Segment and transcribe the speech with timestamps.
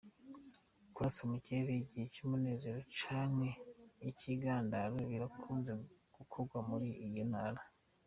[0.93, 3.51] Kurasa mu kirere igihe c'umunezero canke
[3.99, 5.71] c'ikigandaro birakunze
[6.15, 7.61] gukogwa muri iyo ntara.